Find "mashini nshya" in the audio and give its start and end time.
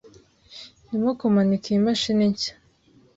1.85-2.53